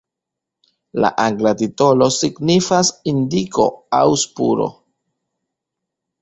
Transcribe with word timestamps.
La 1.03 1.11
angla 1.23 1.51
titolo 1.59 2.07
signifas 2.15 2.89
"indiko" 3.13 3.67
aŭ 3.99 4.09
"spuro". 4.23 4.67